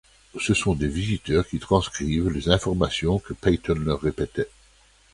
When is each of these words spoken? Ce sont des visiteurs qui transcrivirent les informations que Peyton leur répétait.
Ce 0.39 0.55
sont 0.55 0.73
des 0.73 0.87
visiteurs 0.87 1.47
qui 1.47 1.59
transcrivirent 1.59 2.31
les 2.31 2.49
informations 2.49 3.19
que 3.19 3.33
Peyton 3.33 3.75
leur 3.77 4.01
répétait. 4.01 4.49